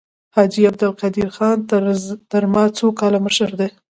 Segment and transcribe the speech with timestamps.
[0.35, 1.57] حاجي عبدالقدیر خان
[2.31, 3.69] تر ما څو کاله مشر دی.